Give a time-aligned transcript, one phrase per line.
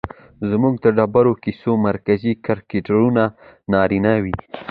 [0.49, 3.23] زموږ د ډېرو کيسو مرکزي کرکټرونه
[3.71, 4.35] نارينه وي